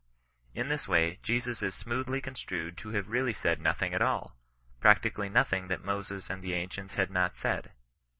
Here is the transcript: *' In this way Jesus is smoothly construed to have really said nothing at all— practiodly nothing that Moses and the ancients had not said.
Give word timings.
*' 0.31 0.53
In 0.59 0.67
this 0.69 0.87
way 0.87 1.19
Jesus 1.21 1.61
is 1.61 1.75
smoothly 1.75 2.21
construed 2.21 2.75
to 2.79 2.89
have 2.89 3.09
really 3.11 3.33
said 3.33 3.61
nothing 3.61 3.93
at 3.93 4.01
all— 4.01 4.35
practiodly 4.83 5.31
nothing 5.31 5.67
that 5.67 5.85
Moses 5.85 6.27
and 6.27 6.41
the 6.43 6.53
ancients 6.55 6.95
had 6.95 7.11
not 7.11 7.37
said. 7.37 7.69